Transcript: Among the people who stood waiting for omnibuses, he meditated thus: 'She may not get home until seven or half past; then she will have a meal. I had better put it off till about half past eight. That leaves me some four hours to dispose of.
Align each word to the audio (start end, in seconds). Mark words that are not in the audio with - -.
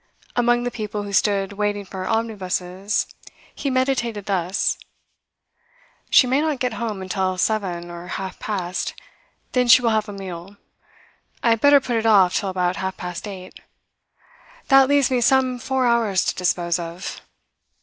Among 0.35 0.63
the 0.63 0.71
people 0.71 1.03
who 1.03 1.13
stood 1.13 1.53
waiting 1.53 1.85
for 1.85 2.07
omnibuses, 2.07 3.05
he 3.53 3.69
meditated 3.69 4.25
thus: 4.25 4.79
'She 6.09 6.25
may 6.25 6.41
not 6.41 6.57
get 6.57 6.73
home 6.73 7.03
until 7.03 7.37
seven 7.37 7.91
or 7.91 8.07
half 8.07 8.39
past; 8.39 8.95
then 9.51 9.67
she 9.67 9.83
will 9.83 9.91
have 9.91 10.09
a 10.09 10.13
meal. 10.13 10.57
I 11.43 11.51
had 11.51 11.61
better 11.61 11.79
put 11.79 11.97
it 11.97 12.07
off 12.07 12.33
till 12.33 12.49
about 12.49 12.77
half 12.77 12.97
past 12.97 13.27
eight. 13.27 13.59
That 14.69 14.89
leaves 14.89 15.11
me 15.11 15.21
some 15.21 15.59
four 15.59 15.85
hours 15.85 16.25
to 16.25 16.33
dispose 16.33 16.79
of. 16.79 17.21